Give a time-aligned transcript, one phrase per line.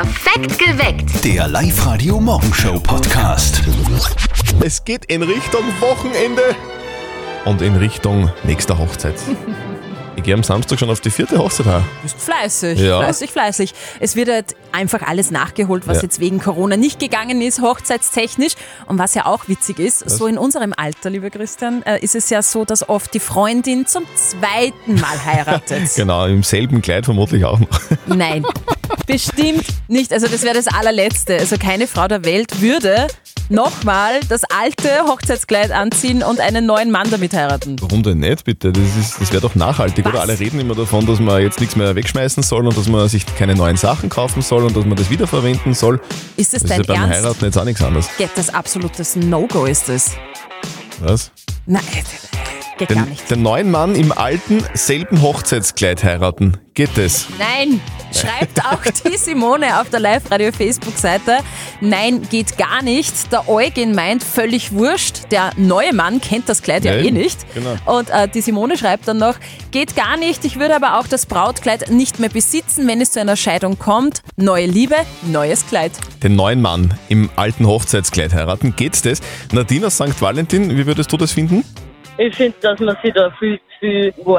[0.00, 1.24] Perfekt geweckt.
[1.26, 3.60] Der Live-Radio-Morgenshow-Podcast.
[4.64, 6.56] Es geht in Richtung Wochenende
[7.44, 9.16] und in Richtung nächster Hochzeit.
[10.20, 11.66] Ich gehe am Samstag schon auf die vierte Hochzeit.
[11.66, 11.80] Auch.
[12.02, 12.98] Bist fleißig, Ja.
[12.98, 13.72] fleißig, fleißig.
[14.00, 16.02] Es wird halt einfach alles nachgeholt, was Ja.
[16.02, 18.52] jetzt wegen Corona nicht gegangen ist, hochzeitstechnisch.
[18.86, 22.28] Und was ja auch witzig ist, so in unserem Alter, lieber Christian, äh, ist es
[22.28, 25.88] ja so, dass oft die Freundin zum zweiten Mal heiratet.
[25.96, 27.68] Genau, im selben Kleid vermutlich auch noch.
[28.06, 28.44] Nein,
[29.06, 30.12] bestimmt nicht.
[30.12, 31.38] Also das wäre das allerletzte.
[31.38, 33.06] Also keine Frau der Welt würde
[33.50, 37.76] nochmal das alte Hochzeitskleid anziehen und einen neuen Mann damit heiraten.
[37.80, 38.72] Warum denn nicht, bitte?
[38.72, 40.12] Das, ist- das wäre doch nachhaltig, Was?
[40.12, 40.22] oder?
[40.22, 43.26] Alle reden immer davon, dass man jetzt nichts mehr wegschmeißen soll und dass man sich
[43.36, 46.00] keine neuen Sachen kaufen soll und dass man das wiederverwenden soll.
[46.36, 47.16] Ist das, Das ist ja dein beim Ernst?
[47.24, 48.08] Heiraten jetzt auch nichts anderes.
[48.18, 50.12] Geht das absolutes No-Go ist das?
[51.00, 51.30] Was?
[51.66, 51.82] Nein,
[52.80, 53.30] geht gar Den, nicht.
[53.30, 56.56] den neuen Mann im alten, selben Hochzeitskleid heiraten.
[56.74, 57.26] Geht das?
[57.38, 57.80] Nein,
[58.12, 61.38] schreibt auch die Simone auf der Live-Radio-Facebook-Seite.
[61.80, 63.30] Nein, geht gar nicht.
[63.32, 65.30] Der Eugen meint, völlig wurscht.
[65.30, 67.38] Der neue Mann kennt das Kleid ja Ja, eh nicht.
[67.54, 67.76] genau.
[67.86, 69.34] Und äh, die Simone schreibt dann noch,
[69.72, 70.44] geht gar nicht.
[70.44, 74.22] Ich würde aber auch das Brautkleid nicht mehr besitzen, wenn es zu einer Scheidung kommt.
[74.36, 75.92] Neue Liebe, neues Kleid.
[76.22, 78.74] Den neuen Mann im alten Hochzeitskleid heiraten.
[78.76, 79.20] Geht das?
[79.52, 80.20] Nadine aus St.
[80.20, 81.64] Valentin, wie würdest du das finden?
[82.18, 84.38] Ich finde, dass man sich da viel zu viel wo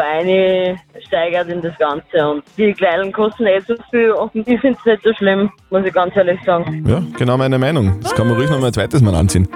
[1.08, 4.86] steigert in das Ganze und die Kleidung kosten eh so viel und ich finde es
[4.86, 6.86] nicht so schlimm, muss ich ganz ehrlich sagen.
[6.88, 8.00] Ja, genau meine Meinung.
[8.02, 9.47] Das kann man ruhig noch mal ein zweites Mal anziehen.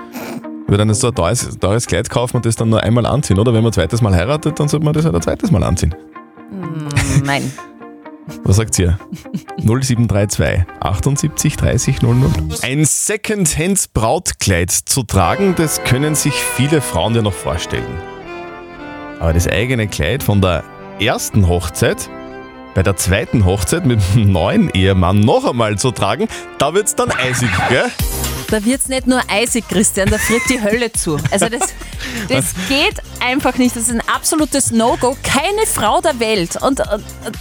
[0.68, 3.54] Wir dann so ein teures, teures Kleid kaufen und das dann nur einmal anziehen, oder?
[3.54, 5.94] Wenn man ein zweites Mal heiratet, dann sollte man das halt ein zweites Mal anziehen.
[7.24, 7.52] Nein.
[8.44, 8.98] Was sagt ihr?
[9.58, 12.32] 0732 78 30 00.
[12.62, 18.00] Ein Secondhand Brautkleid zu tragen, das können sich viele Frauen ja noch vorstellen.
[19.20, 20.64] Aber das eigene Kleid von der
[21.00, 22.10] ersten Hochzeit
[22.76, 27.10] bei der zweiten Hochzeit mit dem neuen Ehemann noch einmal zu tragen, da wird's dann
[27.10, 27.90] eisig, gell?
[28.50, 31.18] Da wird's nicht nur eisig, Christian, da friert die Hölle zu.
[31.32, 31.74] Also das,
[32.30, 33.76] das geht einfach nicht.
[33.76, 35.18] Das ist ein absolutes No-Go.
[35.24, 36.84] Keine Frau der Welt, und äh,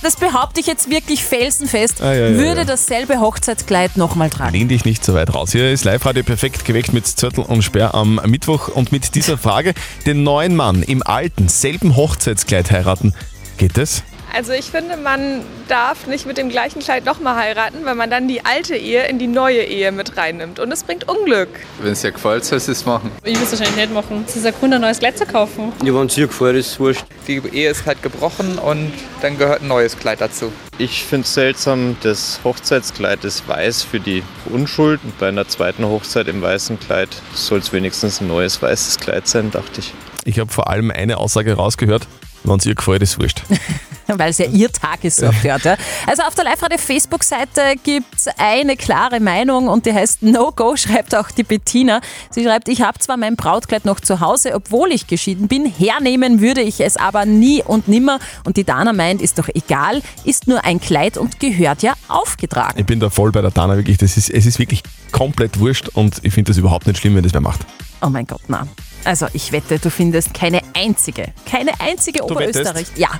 [0.03, 2.65] das behaupte ich jetzt wirklich felsenfest, Ah, ja, ja, würde ja.
[2.65, 4.53] dasselbe Hochzeitskleid nochmal tragen.
[4.53, 5.53] Lehn dich nicht so weit raus.
[5.53, 9.75] Hier ist Live-Radio perfekt geweckt mit Zörtel und Sperr am Mittwoch und mit dieser Frage,
[10.06, 13.15] den neuen Mann im alten, selben Hochzeitskleid heiraten.
[13.59, 14.03] Geht das?
[14.37, 18.27] Also ich finde, man darf nicht mit dem gleichen Kleid nochmal heiraten, weil man dann
[18.27, 20.59] die alte Ehe in die neue Ehe mit reinnimmt.
[20.59, 21.49] Und es bringt Unglück.
[21.81, 23.12] Wenn es dir gefällt, sollst du es machen.
[23.23, 24.25] Ich würde es wahrscheinlich nicht machen.
[24.27, 25.73] Es ist ein Grund, ein neues Kleid zu kaufen.
[25.84, 27.05] Ja, wenn es dir gefällt, ist es wurscht.
[27.28, 28.93] Die Ehe ist halt gebrochen und
[29.23, 30.50] dann gehört ein neues Kleid dazu.
[30.78, 35.84] Ich finde es seltsam, das Hochzeitskleid ist weiß für die Unschuld und bei einer zweiten
[35.84, 39.94] Hochzeit im weißen Kleid soll es wenigstens ein neues weißes Kleid sein, dachte ich.
[40.25, 42.09] Ich habe vor allem eine Aussage rausgehört.
[42.43, 43.43] Wenn es ihr gefällt, ist wurscht.
[44.19, 45.65] weil es ja ihr Tag ist, so oft hört.
[45.65, 45.76] Ja.
[46.06, 51.15] Also auf der Live-Radio-Facebook-Seite gibt es eine klare Meinung und die heißt No Go, schreibt
[51.15, 52.00] auch die Bettina.
[52.31, 56.41] Sie schreibt, ich habe zwar mein Brautkleid noch zu Hause, obwohl ich geschieden bin, hernehmen
[56.41, 58.19] würde ich es aber nie und nimmer.
[58.44, 62.78] Und die Dana meint, ist doch egal, ist nur ein Kleid und gehört ja aufgetragen.
[62.78, 63.98] Ich bin da voll bei der Dana, wirklich.
[63.98, 64.82] Das ist, es ist wirklich
[65.12, 67.60] komplett wurscht und ich finde das überhaupt nicht schlimm, wenn das wer macht.
[68.03, 68.66] Oh mein Gott, na.
[69.04, 72.87] Also ich wette, du findest keine einzige, keine einzige Oberösterreich.
[72.97, 73.10] Ja,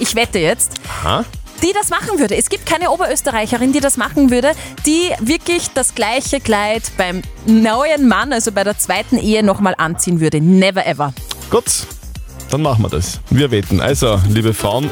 [0.00, 0.72] ich wette jetzt.
[1.04, 1.24] Ha?
[1.62, 2.36] die das machen würde.
[2.36, 4.52] Es gibt keine Oberösterreicherin, die das machen würde,
[4.86, 10.20] die wirklich das gleiche Kleid beim neuen Mann, also bei der zweiten Ehe, nochmal anziehen
[10.20, 10.40] würde.
[10.40, 11.12] Never ever.
[11.50, 11.66] Gut,
[12.50, 13.20] dann machen wir das.
[13.30, 13.80] Wir wetten.
[13.80, 14.90] Also, liebe Frauen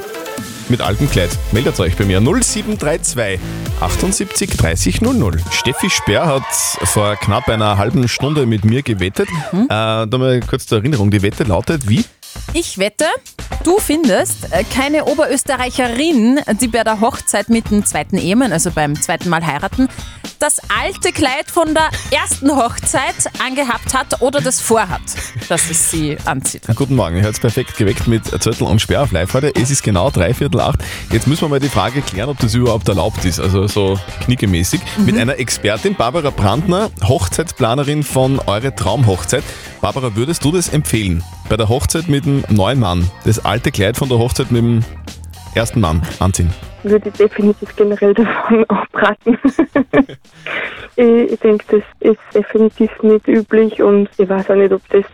[0.68, 3.40] mit altem Kleid, meldet euch bei mir 0732
[3.80, 5.40] 78 30 00.
[5.50, 6.42] Steffi Sperr hat
[6.88, 9.28] vor knapp einer halben Stunde mit mir gewettet.
[9.52, 9.64] Mhm.
[9.64, 12.04] Äh, da mal kurz zur Erinnerung, die Wette lautet wie?
[12.52, 13.06] Ich wette,
[13.68, 18.98] du findest äh, keine Oberösterreicherin, die bei der Hochzeit mit dem zweiten Ehemann, also beim
[18.98, 19.88] zweiten Mal heiraten,
[20.38, 23.14] das alte Kleid von der ersten Hochzeit
[23.44, 25.02] angehabt hat oder das vorhat,
[25.50, 26.62] dass es sie anzieht.
[26.76, 29.52] Guten Morgen, ihr hört perfekt geweckt mit Zettel und Sperr auf live heute.
[29.54, 30.78] Es ist genau dreiviertel acht.
[31.10, 34.80] Jetzt müssen wir mal die Frage klären, ob das überhaupt erlaubt ist, also so knickemäßig.
[35.04, 39.44] Mit einer Expertin, Barbara Brandner, Hochzeitsplanerin von Eure Traumhochzeit.
[39.82, 41.22] Barbara, würdest du das empfehlen?
[41.48, 44.84] Bei der Hochzeit mit dem neuen Mann, das alte Kleid von der Hochzeit mit dem
[45.54, 46.52] ersten Mann anziehen?
[46.82, 49.38] würde ich definitiv generell davon abraten.
[50.96, 55.04] ich ich denke, das ist definitiv nicht üblich und ich weiß auch nicht, ob das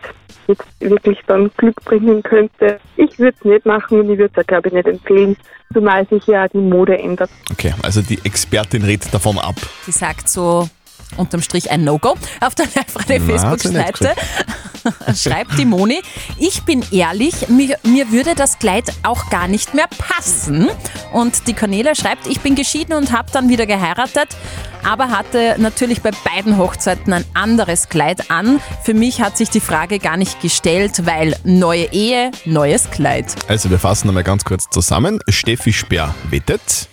[0.47, 2.79] jetzt wirklich dann Glück bringen könnte.
[2.97, 5.35] Ich würde es nicht machen und ich würde es, glaube ich, nicht empfehlen,
[5.73, 7.29] zumal sich ja auch die Mode ändert.
[7.51, 9.55] Okay, also die Expertin redet davon ab.
[9.87, 10.69] Die sagt so
[11.17, 14.13] unterm Strich ein No-Go auf der Live-Radio-Facebook-Seite.
[15.15, 16.01] Schreibt die Moni,
[16.37, 20.67] ich bin ehrlich, mir, mir würde das Kleid auch gar nicht mehr passen.
[21.11, 24.35] Und die Cornelia schreibt, ich bin geschieden und habe dann wieder geheiratet.
[24.83, 28.61] aber hatte natürlich bei beiden Hochzeiten ein anderes Kleid an.
[28.83, 33.33] Für mich hat sich die Frage gar nicht gestellt, weil neue Ehe, neues Kleid.
[33.47, 35.19] Also wir fassen einmal ganz kurz zusammen.
[35.27, 36.87] Steffi Speer wettet.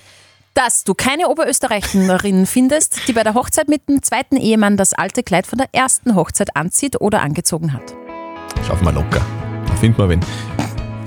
[0.55, 5.23] Dass du keine Oberösterreicherin findest, die bei der Hochzeit mit dem zweiten Ehemann das alte
[5.23, 7.95] Kleid von der ersten Hochzeit anzieht oder angezogen hat.
[8.67, 9.25] Schaffen wir locker.
[9.67, 10.21] Da finden wir wen.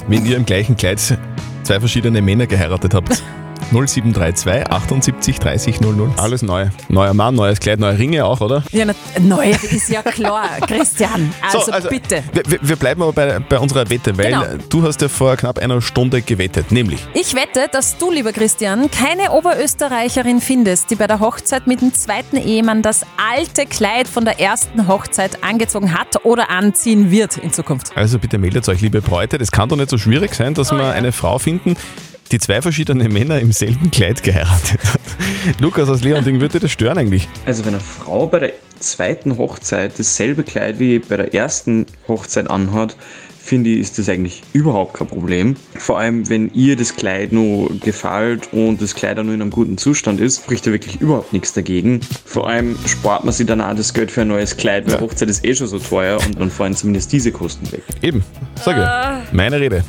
[0.08, 3.24] Wenn ihr im gleichen Kleid zwei verschiedene Männer geheiratet habt.
[3.72, 6.10] 0732 78 30 00.
[6.18, 6.68] Alles neu.
[6.90, 8.64] Neuer Mann, neues Kleid, neue Ringe auch, oder?
[8.72, 11.34] Ja, na, neu ist ja klar, Christian.
[11.42, 12.24] Also, So, bitte.
[12.34, 14.44] Wir, wir- bleiben aber bei, bei unserer Wette, weil Genau.
[14.70, 18.90] du hast ja vor knapp einer Stunde gewettet, nämlich Ich wette, dass du, lieber Christian,
[18.92, 24.26] keine Oberösterreicherin findest, die bei der Hochzeit mit dem zweiten Ehemann das alte Kleid von
[24.26, 27.92] der ersten Hochzeit angezogen hat oder anziehen wird in Zukunft.
[27.96, 29.38] Also bitte meldet euch, liebe Bräute.
[29.38, 31.76] Das kann doch nicht so schwierig sein, dass wir eine Frau finden,
[32.32, 35.00] die zwei verschiedene Männer im selben Kleid geheiratet hat.
[35.60, 37.28] Lukas aus Leonding, würde das stören eigentlich?
[37.46, 42.50] Also wenn eine Frau bei der zweiten Hochzeit dasselbe Kleid wie bei der ersten Hochzeit
[42.50, 42.96] anhat,
[43.40, 45.56] finde ich, ist das eigentlich überhaupt kein Problem.
[45.76, 49.52] Vor allem, wenn ihr das Kleid nur gefällt und das Kleid auch nur in einem
[49.52, 52.00] guten Zustand ist, spricht da wirklich überhaupt nichts dagegen.
[52.26, 55.30] Vor allem spart man sich dann auch das Geld für ein neues Kleid, weil Hochzeit
[55.30, 57.84] ist eh schon so teuer und dann fallen zumindest diese Kosten weg.
[58.02, 58.24] Eben,
[58.56, 59.22] sag Ah.
[59.28, 59.32] ich.
[59.32, 59.84] Meine Rede.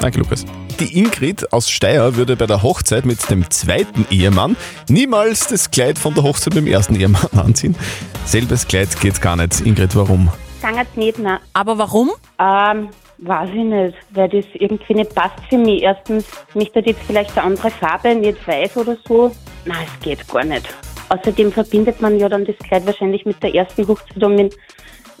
[0.00, 0.44] Danke, Lukas.
[0.80, 4.56] Die Ingrid aus Steyr würde bei der Hochzeit mit dem zweiten Ehemann
[4.88, 7.76] niemals das Kleid von der Hochzeit mit dem ersten Ehemann anziehen.
[8.24, 9.60] Selbes Kleid geht gar nicht.
[9.60, 10.30] Ingrid, warum?
[10.60, 11.38] Sagen jetzt nicht, nein.
[11.52, 12.10] Aber warum?
[12.38, 12.88] Ähm,
[13.18, 15.82] weiß ich nicht, weil das irgendwie nicht passt für mich.
[15.82, 16.24] Erstens,
[16.54, 19.30] mich hat jetzt vielleicht eine andere Farbe, nicht weiß oder so.
[19.64, 20.68] Nein, es geht gar nicht.
[21.08, 24.56] Außerdem verbindet man ja dann das Kleid wahrscheinlich mit der ersten Hochzeit und mit,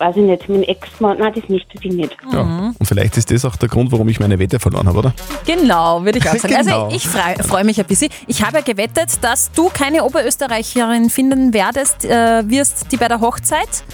[0.02, 1.18] weiß ich nicht, mit dem Ex-Mann.
[1.18, 2.16] Nein, das möchte ich nicht.
[2.32, 2.72] Ja.
[2.76, 5.14] Und vielleicht ist das auch der Grund, warum ich meine Wette verloren habe, oder?
[5.46, 6.54] Genau, würde ich auch sagen.
[6.54, 6.84] Genau.
[6.84, 8.08] Also ich freue freu mich ein bisschen.
[8.26, 13.20] Ich habe ja gewettet, dass du keine Oberösterreicherin finden werdest, äh, wirst, die bei der
[13.20, 13.84] Hochzeit,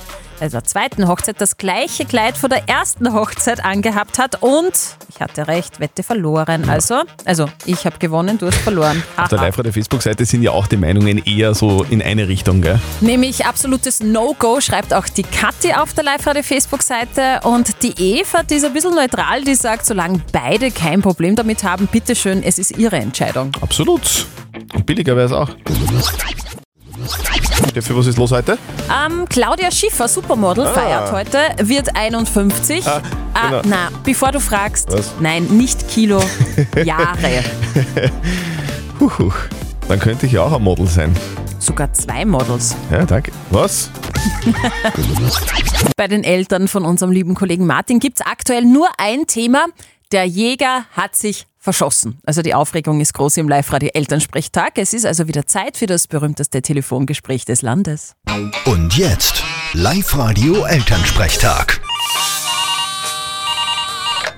[0.41, 4.73] also der zweiten Hochzeit, das gleiche Kleid von der ersten Hochzeit angehabt hat und
[5.09, 6.69] ich hatte recht, Wette verloren.
[6.69, 9.03] Also, also ich habe gewonnen, du hast verloren.
[9.17, 12.79] Auf der live Facebook-Seite sind ja auch die Meinungen eher so in eine Richtung, gell?
[13.01, 17.41] Nämlich absolutes No-Go, schreibt auch die Kathi auf der Live-Radio-Facebook-Seite.
[17.43, 21.65] Und die Eva, die ist ein bisschen neutral, die sagt, solange beide kein Problem damit
[21.65, 23.51] haben, bitteschön, es ist ihre Entscheidung.
[23.61, 24.27] Absolut.
[24.75, 25.51] Und billiger wäre es auch.
[27.71, 28.59] Steffi, was ist los heute?
[28.89, 30.73] Ähm, Claudia Schiffer, Supermodel, Ah.
[30.73, 31.39] feiert heute,
[31.69, 32.87] wird 51.
[32.87, 33.01] Ah,
[33.49, 33.63] genau.
[33.67, 35.13] na, bevor du fragst, Was?
[35.21, 36.23] nein, nicht Kilo,
[36.85, 37.43] Jahre.
[39.01, 39.35] Huch,
[39.89, 41.15] dann könnte ich ja auch ein Model sein.
[41.59, 42.75] Sogar zwei Models.
[42.91, 43.33] Ja, danke.
[43.51, 43.91] Was?
[45.97, 49.67] Bei den Eltern von unserem lieben Kollegen Martin gibt es aktuell nur ein Thema.
[50.13, 52.19] Der Jäger hat sich verschossen.
[52.25, 54.79] Also die Aufregung ist groß im Live-Radio Elternsprechtag.
[54.79, 58.15] Es ist also wieder Zeit für das berühmteste Telefongespräch des Landes.
[58.65, 59.45] Und jetzt
[59.75, 61.79] Live-Radio Elternsprechtag.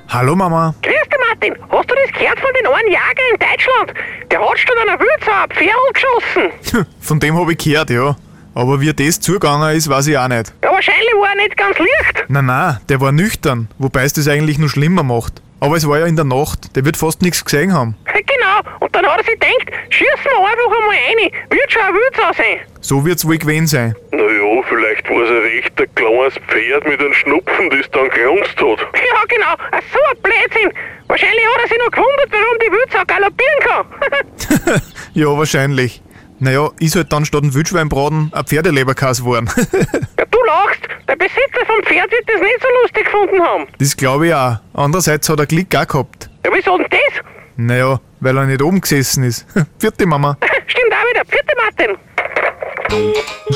[0.09, 0.75] Hallo Mama.
[0.83, 1.55] Grüß dich, Martin.
[1.71, 3.95] Hast du das gehört von den einen Jäger in Deutschland?
[4.33, 6.87] Der hat statt einer Wildsau ein Pferd geschossen.
[7.01, 8.17] Von dem habe ich gehört, ja.
[8.55, 10.53] Aber wie das zugegangen ist, weiß ich auch nicht.
[10.65, 12.25] Ja, wahrscheinlich war er nicht ganz leicht.
[12.27, 15.41] Na na, der war nüchtern, wobei es das eigentlich nur schlimmer macht.
[15.61, 17.95] Aber es war ja in der Nacht, der wird fast nichts gesehen haben.
[18.07, 18.77] Genau.
[18.81, 21.31] Und dann hat er sich gedacht, schießen wir einfach einmal rein.
[21.51, 22.61] Wird schon eine Wildsau sein.
[22.81, 23.95] So wird's wohl gewesen sein.
[24.13, 28.57] Naja, vielleicht war es ein recht ein kleines Pferd mit einem Schnupfen, das dann gerunzt
[28.57, 28.89] hat.
[29.11, 29.55] Ja, genau.
[29.73, 30.73] Ach, so ein Blödsinn.
[31.09, 34.83] Wahrscheinlich hat er sich noch gewundert, warum die Wildsau galoppieren kann.
[35.15, 36.03] Ja, wahrscheinlich.
[36.41, 39.51] Naja, ist halt dann statt ein Wildschweinbraten ein Pferdeleberkäse geworden.
[39.57, 40.81] ja, du lachst.
[41.07, 43.67] Der Besitzer vom Pferd wird das nicht so lustig gefunden haben.
[43.79, 44.57] das glaube ich auch.
[44.73, 46.31] Andererseits hat er Glück auch gehabt.
[46.45, 47.25] Ja, wieso denn das?
[47.57, 49.47] Naja, weil er nicht oben gesessen ist.
[49.79, 50.39] Vierte Mama.
[50.67, 51.25] Stimmt auch wieder.
[51.27, 51.99] Vierte Martin.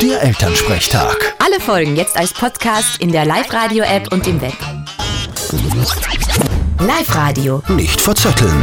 [0.02, 1.34] Der Elternsprechtag.
[1.44, 4.52] Alle Folgen jetzt als Podcast in der Live-Radio-App und im Web.
[6.80, 7.62] Live-Radio.
[7.68, 8.62] Nicht verzetteln.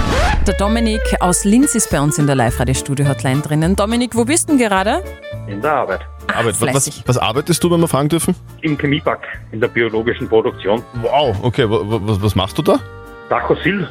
[0.51, 3.74] Der Dominik aus Linz ist bei uns in der Live-Radio-Studio-Hotline drinnen.
[3.77, 5.01] Dominik, wo bist du denn gerade?
[5.48, 6.01] In der Arbeit.
[6.27, 6.60] Arbeit.
[6.60, 8.36] Was, was, was arbeitest du, wenn wir fragen dürfen?
[8.62, 10.84] Im Chemiepark, in der biologischen Produktion.
[11.03, 12.79] Wow, okay, wa- wa- was, was machst du da?
[13.29, 13.88] Dacosil,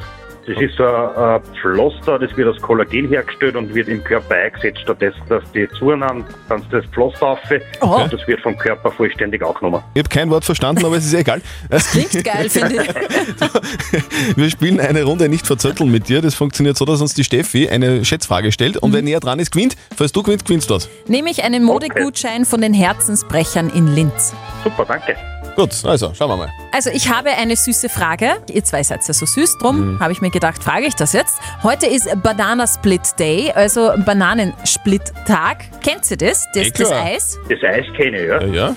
[0.47, 4.35] das ist so ein, ein Pflaster, das wird aus Kollagen hergestellt und wird im Körper
[4.35, 7.39] eingesetzt, stattdessen, dass die zueinander, dann das Pflaster auf
[7.81, 9.83] und das wird vom Körper vollständig aufgenommen.
[9.93, 11.41] Ich habe kein Wort verstanden, aber es ist egal.
[11.69, 14.37] Das klingt geil, finde ich.
[14.37, 16.21] Wir spielen eine Runde nicht verzötteln mit dir.
[16.21, 19.51] Das funktioniert so, dass uns die Steffi eine Schätzfrage stellt und wer näher dran ist,
[19.51, 19.75] gewinnt.
[19.95, 20.89] Falls du gewinnst, gewinnst du das.
[21.07, 24.33] Nehme ich einen Modegutschein von den Herzensbrechern in Linz.
[24.63, 25.15] Super, danke.
[25.55, 26.49] Gut, also schauen wir mal.
[26.71, 28.35] Also ich habe eine süße Frage.
[28.51, 31.39] Ihr zwei seid ja so süß, drum habe ich mir gedacht, frage ich das jetzt.
[31.63, 35.81] Heute ist Banana Split Day, also Bananensplit-Tag.
[35.81, 36.47] Kennt ihr das?
[36.53, 36.91] Das, Eh das.
[36.91, 37.39] Eis?
[37.49, 38.41] Das Eis kenne ich, ja.
[38.43, 38.75] ja.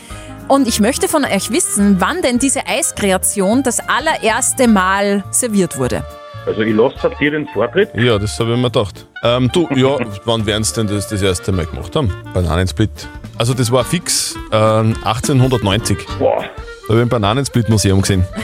[0.48, 6.04] Und ich möchte von euch wissen, wann denn diese Eiskreation das allererste Mal serviert wurde.
[6.46, 7.88] Also ich lasse dir den Vortritt.
[7.94, 9.06] Ja, das habe ich mir gedacht.
[9.22, 12.12] Ähm, du, ja, wann werden sie denn das das erste Mal gemacht haben?
[12.34, 12.90] Bananensplit.
[13.38, 15.98] Also das war fix ähm, 1890.
[16.18, 16.44] Boah.
[16.86, 18.26] Da habe ich im Bananensplit-Museum gesehen.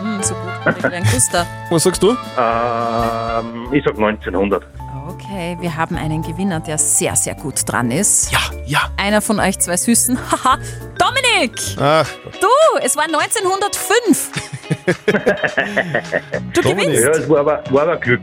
[0.00, 0.74] Hm, so gut.
[1.70, 2.10] Was sagst du?
[2.10, 2.16] Ähm,
[3.72, 4.62] ich sag 1900.
[5.08, 8.30] Okay, wir haben einen Gewinner, der sehr, sehr gut dran ist.
[8.32, 8.80] Ja, ja.
[8.98, 10.18] Einer von euch zwei Süßen.
[10.30, 10.58] Haha,
[10.98, 11.58] Dominik!
[11.80, 12.06] Ach,
[12.40, 12.48] Du,
[12.82, 14.30] es war 1905.
[16.52, 17.02] Du gewinnst.
[17.02, 18.20] Ja, es war aber, war aber Glück.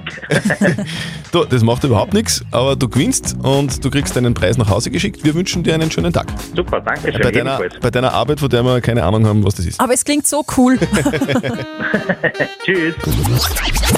[1.31, 4.91] du, das macht überhaupt nichts, aber du gewinnst und du kriegst deinen Preis nach Hause
[4.91, 5.23] geschickt.
[5.23, 6.27] Wir wünschen dir einen schönen Tag.
[6.55, 7.21] Super, danke schön.
[7.21, 9.79] Bei deiner, bei deiner Arbeit, von der wir keine Ahnung haben, was das ist.
[9.79, 10.77] Aber es klingt so cool.
[12.65, 12.95] Tschüss.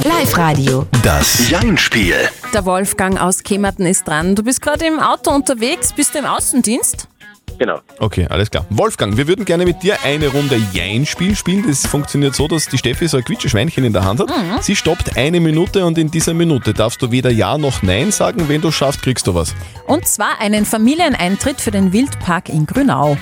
[0.04, 0.86] Live-Radio.
[1.04, 2.16] Das Jein-Spiel.
[2.54, 4.36] Der Wolfgang aus Kemmerten ist dran.
[4.36, 5.94] Du bist gerade im Auto unterwegs.
[5.94, 7.08] Bist du im Außendienst?
[7.60, 7.80] Genau.
[8.00, 8.66] Okay, alles klar.
[8.70, 11.66] Wolfgang, wir würden gerne mit dir eine Runde Jein-Spiel spielen.
[11.68, 14.30] Das funktioniert so, dass die Steffi so ein Quietscheschweinchen in der Hand hat.
[14.30, 14.62] Mhm.
[14.62, 18.50] Sie stoppt eine Minute und in dieser Minute darfst du weder Ja noch Nein sagen.
[18.50, 19.56] Wenn du schaffst, kriegst du was.
[19.88, 23.18] Und zwar einen Familieneintritt für den Wildpark in Grünau.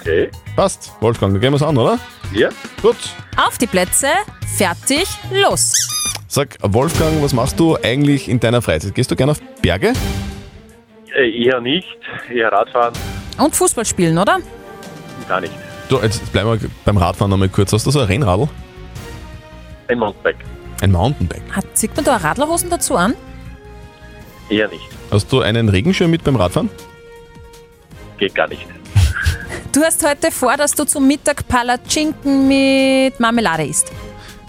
[0.00, 0.30] Okay.
[0.56, 0.92] Passt.
[1.00, 1.98] Wolfgang, dann gehen wir es an, oder?
[2.32, 2.50] Ja.
[2.82, 2.96] Gut.
[3.36, 4.08] Auf die Plätze,
[4.56, 5.72] fertig, los.
[6.28, 8.94] Sag, Wolfgang, was machst du eigentlich in deiner Freizeit?
[8.94, 9.92] Gehst du gerne auf Berge?
[11.16, 11.96] Äh, eher nicht,
[12.28, 12.92] eher Radfahren,
[13.38, 14.38] Und Fußball spielen, oder?
[15.28, 15.54] gar nicht.
[15.88, 17.72] Du, jetzt bleiben wir beim Radfahren noch mal kurz.
[17.72, 18.48] Hast du so ein Rennradl?
[19.88, 20.44] Ein Mountainbike,
[20.82, 21.42] Ein Mountainbike.
[21.52, 23.14] Hat, zieht man da Radlerhosen dazu an?
[24.50, 24.84] eher nicht.
[25.10, 26.68] Hast du einen Regenschirm mit beim Radfahren?
[28.18, 28.66] Geht gar nicht.
[29.72, 33.90] Du hast heute vor, dass du zum Mittag Palatschinken mit Marmelade isst.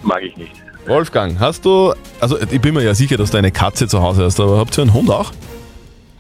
[0.04, 0.52] Mag ich nicht.
[0.86, 4.26] Wolfgang, hast du, also ich bin mir ja sicher, dass du eine Katze zu Hause
[4.26, 5.32] hast, aber habt ihr einen Hund auch?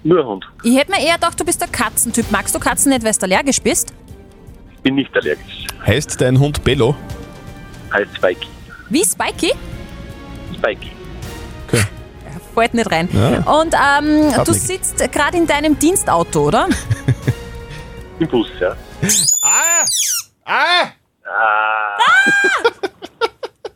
[0.05, 0.45] Nur ein Hund.
[0.61, 2.27] Ich hätte mir eher gedacht, du bist der Katzentyp.
[2.29, 3.91] Magst du Katzen nicht, weil du allergisch bist?
[4.83, 5.65] Bin nicht allergisch.
[5.83, 6.95] Heißt dein Hund Bello?
[7.91, 8.47] Heißt Spikey.
[8.89, 9.53] Wie Spikey?
[10.53, 10.91] Spikey.
[12.53, 13.09] Fällt nicht rein.
[13.11, 13.39] Ja.
[13.59, 14.67] Und ähm, du nix.
[14.67, 16.69] sitzt gerade in deinem Dienstauto, oder?
[18.19, 18.75] Im Bus, ja.
[19.41, 19.83] Ah!
[20.45, 20.87] Ah!
[21.25, 21.97] Ah!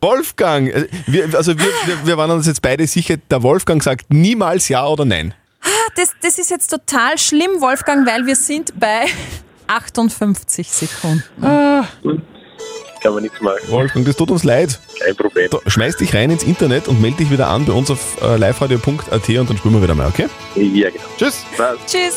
[0.00, 4.06] Wolfgang, äh, wir, also wir, wir, wir waren uns jetzt beide sicher, der Wolfgang sagt
[4.10, 5.34] niemals Ja oder Nein.
[5.70, 9.04] Ah, Das, das ist jetzt total schlimm, Wolfgang, weil wir sind bei
[9.66, 11.22] 58 Sekunden.
[13.02, 13.56] Kann man nichts machen.
[13.68, 14.78] Wolfgang, das tut uns leid.
[15.02, 15.48] Kein Problem.
[15.50, 18.36] Da, schmeiß dich rein ins Internet und melde dich wieder an bei uns auf äh,
[18.36, 20.28] liveradio.at und dann spielen wir wieder mal, okay?
[20.54, 21.04] Ja, genau.
[21.16, 21.46] Tschüss.
[21.86, 22.16] Tschüss.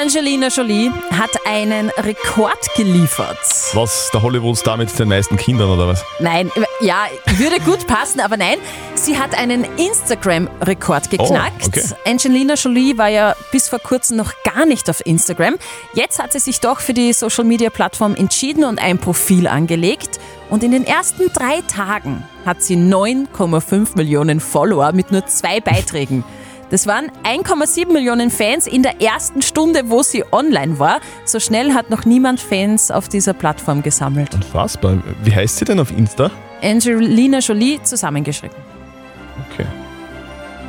[0.00, 3.36] Angelina Jolie hat einen Rekord geliefert.
[3.74, 6.02] Was, der Hollywood-Star mit den meisten Kindern oder was?
[6.18, 7.06] Nein, ja,
[7.36, 8.58] würde gut passen, aber nein.
[8.94, 11.62] Sie hat einen Instagram-Rekord geknackt.
[11.64, 11.82] Oh, okay.
[12.06, 15.56] Angelina Jolie war ja bis vor kurzem noch gar nicht auf Instagram.
[15.94, 20.18] Jetzt hat sie sich doch für die Social-Media-Plattform entschieden und ein Profil angelegt.
[20.48, 26.24] Und in den ersten drei Tagen hat sie 9,5 Millionen Follower mit nur zwei Beiträgen.
[26.70, 31.00] Das waren 1,7 Millionen Fans in der ersten Stunde, wo sie online war.
[31.24, 34.34] So schnell hat noch niemand Fans auf dieser Plattform gesammelt.
[34.34, 34.98] Unfassbar.
[35.22, 36.30] Wie heißt sie denn auf Insta?
[36.62, 38.56] Angelina Jolie zusammengeschrieben.
[39.52, 39.66] Okay.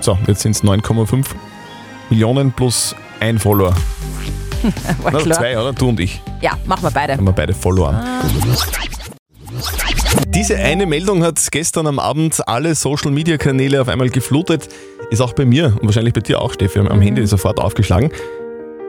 [0.02, 1.26] So, jetzt sind es 9,5
[2.10, 3.76] Millionen plus ein Follower.
[5.02, 5.38] War Na, klar.
[5.40, 5.74] zwei, oder?
[5.74, 6.22] Du und ich.
[6.42, 7.14] Ja, machen wir beide.
[7.14, 7.90] Haben wir beide Follower.
[7.94, 8.22] Ah.
[10.30, 14.70] Diese eine Meldung hat gestern am Abend alle Social Media Kanäle auf einmal geflutet.
[15.10, 16.80] Ist auch bei mir und wahrscheinlich bei dir auch, Steffi.
[16.80, 18.12] Am Handy sofort aufgeschlagen.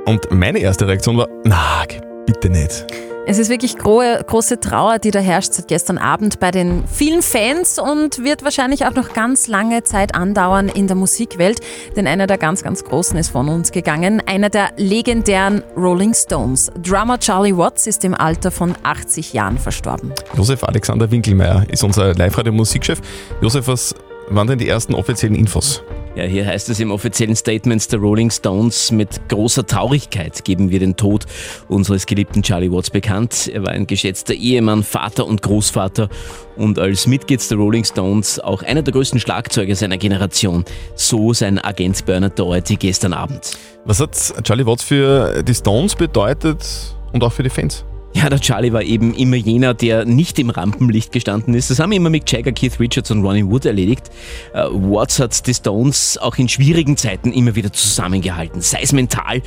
[0.05, 1.85] Und meine erste Reaktion war: Na,
[2.27, 2.87] bitte nicht.
[3.31, 7.21] Es ist wirklich große, große Trauer, die da herrscht seit gestern Abend bei den vielen
[7.21, 11.61] Fans und wird wahrscheinlich auch noch ganz lange Zeit andauern in der Musikwelt,
[11.95, 14.23] denn einer der ganz, ganz Großen ist von uns gegangen.
[14.25, 16.71] Einer der legendären Rolling Stones.
[16.83, 20.11] Drummer Charlie Watts ist im Alter von 80 Jahren verstorben.
[20.35, 23.03] Josef Alexander Winkelmeier ist unser Live-Radio-Musikchef.
[23.43, 23.95] Josef, was
[24.31, 25.83] waren denn die ersten offiziellen Infos?
[26.19, 30.81] Ja, hier heißt es im offiziellen Statement der Rolling Stones, mit großer Traurigkeit geben wir
[30.81, 31.27] den Tod
[31.69, 33.49] unseres geliebten Charlie Watts bekannt.
[33.55, 36.09] Er war ein geschätzter Ehemann, Vater und Großvater
[36.57, 40.65] und als Mitglied der Rolling Stones auch einer der größten Schlagzeuger seiner Generation.
[40.97, 43.57] So sein Agent Bernard Doherty gestern Abend.
[43.85, 46.67] Was hat Charlie Watts für die Stones bedeutet
[47.13, 47.85] und auch für die Fans?
[48.15, 51.71] Ja, der Charlie war eben immer jener, der nicht im Rampenlicht gestanden ist.
[51.71, 54.11] Das haben immer Mick Jagger, Keith Richards und Ronnie Wood erledigt.
[54.55, 59.43] Äh, Watts hat die Stones auch in schwierigen Zeiten immer wieder zusammengehalten, sei es mental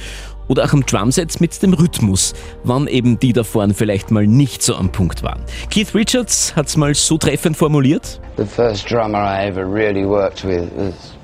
[0.48, 4.62] oder auch am Drumset mit dem Rhythmus, wann eben die da vorne vielleicht mal nicht
[4.62, 5.42] so am Punkt waren.
[5.70, 8.20] Keith Richards hat es mal so treffend formuliert.
[8.38, 11.16] The first drummer I ever really worked with was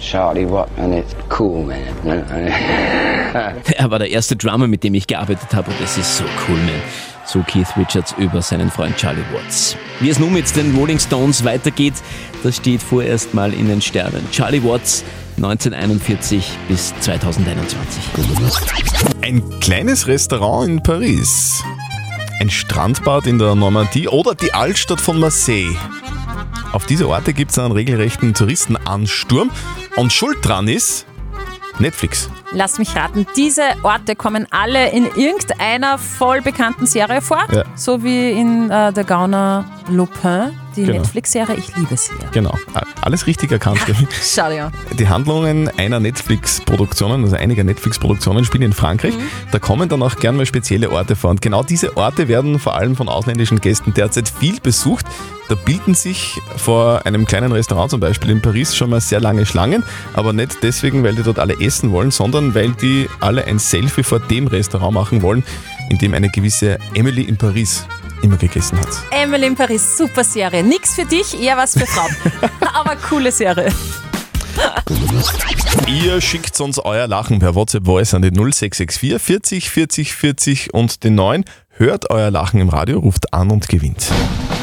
[0.00, 1.78] Charlie Watt, and it's cool, man.
[3.76, 6.56] Er war der erste Drummer, mit dem ich gearbeitet habe und es ist so cool,
[6.56, 6.80] man.
[7.26, 9.76] So Keith Richards über seinen Freund Charlie Watts.
[10.00, 11.94] Wie es nun mit den Rolling Stones weitergeht,
[12.42, 14.26] das steht vorerst mal in den Sternen.
[14.30, 15.04] Charlie Watts
[15.36, 18.02] 1941 bis 2021.
[19.20, 21.62] Ein kleines Restaurant in Paris.
[22.40, 25.76] Ein Strandbad in der Normandie oder die Altstadt von Marseille.
[26.72, 29.50] Auf diese Orte gibt es einen regelrechten Touristenansturm
[29.98, 31.06] und schuld dran ist
[31.80, 32.30] Netflix.
[32.52, 37.44] Lass mich raten, diese Orte kommen alle in irgendeiner voll bekannten Serie vor.
[37.50, 37.64] Ja.
[37.74, 40.98] So wie in äh, Der Gauner Lupin, die Genau.
[41.02, 41.56] Netflix-Serie.
[41.56, 42.12] Ich liebe sie.
[42.32, 42.54] Genau,
[43.00, 43.78] alles richtig erkannt.
[44.36, 44.72] dir an.
[44.98, 49.14] Die Handlungen einer Netflix-Produktionen, also einiger Netflix-Produktionen spielen in Frankreich.
[49.52, 51.30] Da kommen dann auch gern mal spezielle Orte vor.
[51.30, 55.06] Und genau diese Orte werden vor allem von ausländischen Gästen derzeit viel besucht.
[55.48, 59.46] Da bilden sich vor einem kleinen Restaurant zum Beispiel in Paris schon mal sehr lange
[59.46, 59.82] Schlangen,
[60.12, 64.02] aber nicht deswegen, weil die dort alle essen wollen, sondern weil die alle ein Selfie
[64.02, 65.42] vor dem Restaurant machen wollen,
[65.88, 67.86] in dem eine gewisse Emily in Paris
[68.22, 68.88] immer gegessen hat.
[69.10, 70.62] Emily in Paris, super Serie.
[70.62, 72.14] Nix für dich, eher was für Frauen.
[72.74, 73.72] Aber coole Serie.
[75.86, 81.04] Ihr schickt uns euer Lachen per WhatsApp Voice an die 0664 40 40 40 und
[81.04, 81.44] den 9.
[81.78, 84.10] Hört euer Lachen im Radio, ruft an und gewinnt.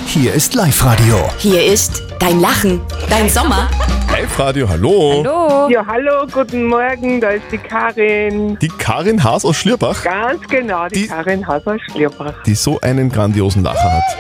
[0.06, 1.16] Hier ist Live-Radio.
[1.38, 3.70] Hier ist dein Lachen, dein Sommer.
[4.12, 5.24] Live-Radio, hallo.
[5.24, 5.70] Hallo.
[5.70, 8.60] Ja, hallo, guten Morgen, da ist die Karin.
[8.60, 12.34] Die Karin Haas aus Schlierbach, Ganz genau, die, Karin Haus aus Schlierbach.
[12.46, 14.04] die so einen grandiosen Lacher hat.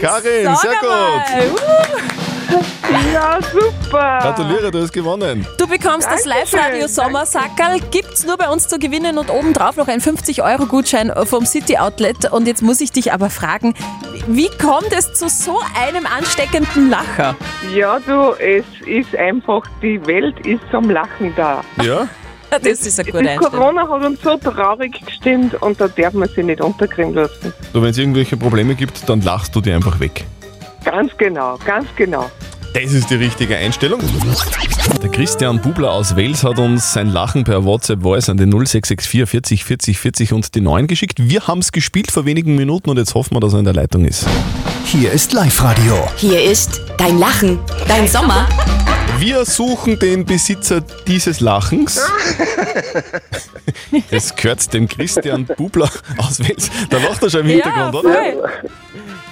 [0.00, 2.23] Karin, sehr gut.
[3.12, 4.18] Ja, super.
[4.22, 5.46] Gratuliere, du hast gewonnen.
[5.58, 9.88] Du bekommst das Dankeschön, Live-Radio Sommersackerl, gibt's nur bei uns zu gewinnen und obendrauf noch
[9.88, 12.30] ein 50-Euro-Gutschein vom City Outlet.
[12.32, 13.74] Und jetzt muss ich dich aber fragen,
[14.26, 17.36] wie kommt es zu so einem ansteckenden Lacher?
[17.74, 21.62] Ja, du, es ist einfach, die Welt ist zum Lachen da.
[21.82, 22.08] Ja?
[22.50, 23.38] Das ist eine gute Das.
[23.38, 27.52] Corona hat uns so traurig gestimmt und da darf man sich nicht unterkriegen lassen.
[27.72, 30.24] So, wenn es irgendwelche Probleme gibt, dann lachst du dir einfach weg.
[30.84, 32.30] Ganz genau, ganz genau.
[32.74, 34.00] Das ist die richtige Einstellung.
[35.00, 39.30] Der Christian Bubler aus Wels hat uns sein Lachen per WhatsApp Voice an den 0664
[39.30, 41.18] 40 40 40 und die 9 geschickt.
[41.20, 43.74] Wir haben es gespielt vor wenigen Minuten und jetzt hoffen wir, dass er in der
[43.74, 44.26] Leitung ist.
[44.86, 46.08] Hier ist Live-Radio.
[46.16, 48.48] Hier ist dein Lachen, dein Sommer.
[49.18, 52.00] Wir suchen den Besitzer dieses Lachens.
[54.10, 56.68] Es gehört dem Christian Bubler aus Wels.
[56.90, 58.34] Da lacht er schon im Hintergrund, oder?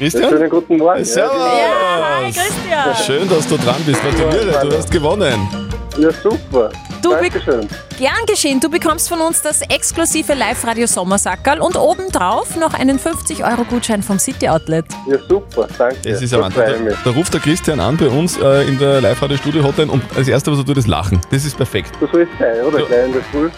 [0.02, 0.30] Christian?
[0.30, 1.04] Schönen guten Morgen.
[1.04, 1.36] Servus.
[1.36, 2.96] Hi, Christian.
[3.06, 4.00] Schön, dass du dran bist.
[4.02, 5.48] Gratuliere, du hast gewonnen.
[5.96, 6.72] Ja, super.
[7.00, 7.68] Du Dankeschön.
[8.02, 14.02] Gern geschehen, du bekommst von uns das exklusive Live-Radio Sommersackerl und obendrauf noch einen 50-Euro-Gutschein
[14.02, 14.86] vom City Outlet.
[15.08, 15.68] Ja, super.
[15.78, 15.98] Danke.
[16.10, 16.86] Das ist ein freut Wahnsinn.
[16.86, 20.52] Da, da ruft der Christian an bei uns äh, in der Live-Radio-Studio-Hotline und als erstes,
[20.52, 21.20] was er tut, ist lachen.
[21.30, 21.92] Das ist perfekt.
[22.00, 22.78] So soll es sein, oder?
[22.84, 23.50] Gleich in der Früh.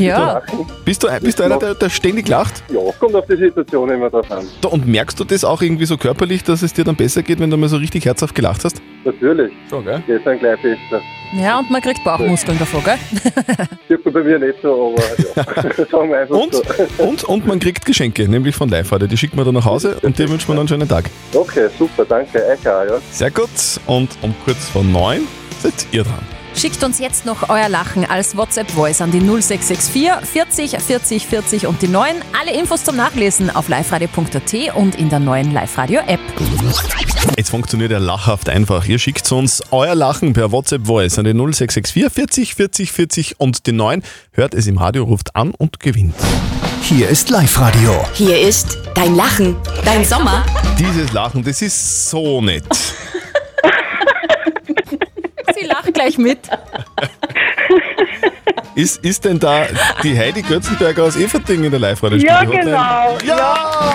[0.00, 0.42] Ja.
[0.84, 2.62] Bist du, bist du einer, der, der ständig lacht?
[2.72, 4.46] Ja, kommt auf die Situation immer drauf an.
[4.60, 7.40] Da- Und merkst du das auch irgendwie so körperlich, dass es dir dann besser geht,
[7.40, 8.80] wenn du mal so richtig herzhaft gelacht hast?
[9.04, 9.52] Natürlich.
[9.68, 10.00] Schon, gell?
[10.06, 11.02] Geht dann gleich besser.
[11.34, 12.96] Ja, und man kriegt Bauchmuskeln davon, gell?
[13.88, 15.84] Sieht man bei mir nicht so, aber ja.
[15.90, 16.62] Sagen wir einfach Und, so.
[16.98, 19.08] und, und man kriegt Geschenke, nämlich von Live-Radio.
[19.08, 21.06] Die schickt man dann nach Hause und dir wünscht man einen schönen Tag.
[21.32, 22.38] Okay, super, danke.
[22.44, 23.00] Euch auch, ja.
[23.10, 23.48] Sehr gut.
[23.86, 25.22] Und um kurz vor neun
[25.62, 26.37] seid ihr dran.
[26.58, 31.80] Schickt uns jetzt noch euer Lachen als WhatsApp-Voice an die 0664 40 40 40 und
[31.82, 32.16] die 9.
[32.36, 36.18] Alle Infos zum Nachlesen auf liveradio.at und in der neuen Live-Radio-App.
[37.36, 38.84] Jetzt funktioniert ja lachhaft einfach.
[38.86, 43.72] Ihr schickt uns euer Lachen per WhatsApp-Voice an die 0664 40 40 40 und die
[43.72, 44.02] 9.
[44.32, 46.16] Hört es im Radio, ruft an und gewinnt.
[46.82, 48.04] Hier ist Live-Radio.
[48.14, 50.44] Hier ist dein Lachen, dein Sommer.
[50.76, 52.64] Dieses Lachen, das ist so nett.
[55.98, 56.38] Gleich mit.
[58.76, 59.66] Ist, ist denn da
[60.04, 62.32] die Heidi Götzenberger aus Everding in der Live-Radio-Studio?
[62.32, 63.18] Ja, genau.
[63.24, 63.94] Ja!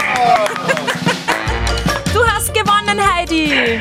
[2.14, 3.80] Du hast gewonnen, Heidi.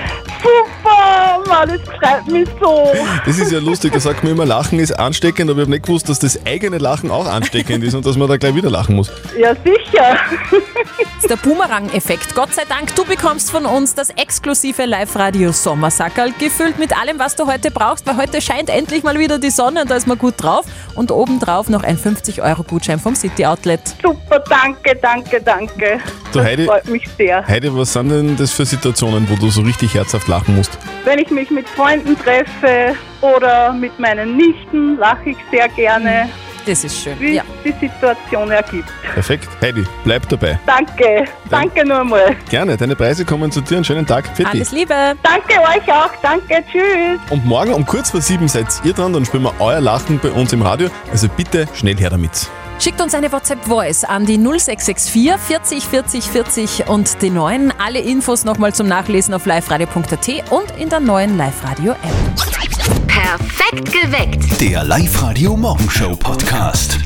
[0.93, 2.93] Super, Mann, das freut mich so.
[3.25, 5.87] Das ist ja lustig, da sagt man immer, Lachen ist ansteckend, aber ich habe nicht
[5.87, 8.97] gewusst, dass das eigene Lachen auch ansteckend ist und dass man da gleich wieder lachen
[8.97, 9.11] muss.
[9.39, 10.17] Ja, sicher.
[10.51, 12.35] Das ist der Boomerang-Effekt.
[12.35, 17.37] Gott sei Dank, du bekommst von uns das exklusive Live-Radio Sommersackerl, gefüllt mit allem, was
[17.37, 20.19] du heute brauchst, weil heute scheint endlich mal wieder die Sonne und da ist man
[20.19, 20.65] gut drauf.
[20.95, 23.81] Und obendrauf noch ein 50-Euro-Gutschein vom City Outlet.
[24.03, 26.01] Super, danke, danke, danke.
[26.33, 27.47] Du, das Heidi- freut mich sehr.
[27.47, 30.73] Heidi, was sind denn das für Situationen, wo du so richtig herzhaft lachen musst?
[31.05, 36.29] Wenn ich mich mit Freunden treffe oder mit meinen Nichten, lache ich sehr gerne,
[36.65, 37.19] Das ist schön.
[37.19, 37.43] wie Ja.
[37.65, 38.89] die Situation ergibt.
[39.15, 39.49] Perfekt.
[39.61, 40.59] Heidi, bleib dabei.
[40.65, 42.37] Danke, danke nur mal.
[42.49, 43.77] Gerne, deine Preise kommen zu dir.
[43.77, 44.25] Einen schönen Tag.
[44.37, 44.71] Für dich.
[44.71, 44.95] Liebe.
[45.23, 47.19] Danke euch auch, danke, tschüss.
[47.31, 50.31] Und morgen um kurz vor sieben seid ihr dran, dann spielen wir euer Lachen bei
[50.31, 50.89] uns im Radio.
[51.11, 52.49] Also bitte schnell her damit.
[52.83, 57.73] Schickt uns eine WhatsApp-Voice an die 0664 40 40 40 und die 9.
[57.79, 63.07] Alle Infos nochmal zum Nachlesen auf liveradio.at und in der neuen Live-Radio-App.
[63.07, 64.61] Perfekt geweckt.
[64.61, 66.99] Der Live-Radio Morgenshow Podcast.